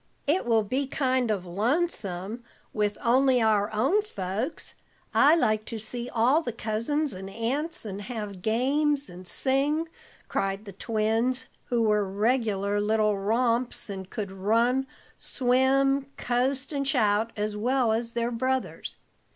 [0.25, 4.73] "It will be kind of lonesome with only our own folks."
[5.13, 9.87] "I like to see all the cousins and aunts, and have games, and sing,"
[10.27, 14.87] cried the twins, who were regular little romps, and could run,
[15.19, 18.97] swim, coast and shout as well as their brothers.